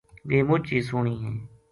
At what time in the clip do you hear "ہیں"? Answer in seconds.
1.23-1.37